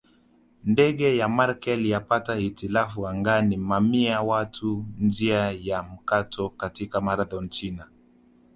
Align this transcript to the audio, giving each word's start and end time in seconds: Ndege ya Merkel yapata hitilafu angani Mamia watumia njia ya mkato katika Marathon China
Ndege 0.63 1.17
ya 1.17 1.29
Merkel 1.29 1.85
yapata 1.85 2.35
hitilafu 2.35 3.07
angani 3.07 3.57
Mamia 3.57 4.21
watumia 4.21 4.85
njia 4.99 5.51
ya 5.51 5.83
mkato 5.83 6.49
katika 6.49 7.01
Marathon 7.01 7.49
China 7.49 7.87